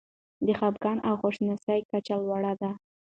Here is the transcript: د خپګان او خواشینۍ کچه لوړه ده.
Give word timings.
د 0.45 0.47
خپګان 0.59 0.97
او 1.07 1.13
خواشینۍ 1.19 1.79
کچه 1.91 2.15
لوړه 2.23 2.53
ده. 2.61 2.71